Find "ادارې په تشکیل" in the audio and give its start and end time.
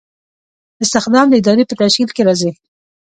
1.41-2.09